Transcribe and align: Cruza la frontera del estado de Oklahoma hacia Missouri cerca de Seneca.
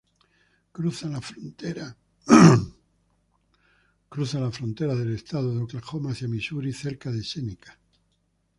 Cruza 0.71 1.07
la 1.09 1.21
frontera 1.21 1.91
del 4.95 5.13
estado 5.13 5.53
de 5.53 5.61
Oklahoma 5.61 6.09
hacia 6.09 6.27
Missouri 6.27 6.73
cerca 6.73 7.11
de 7.11 7.23
Seneca. 7.23 7.77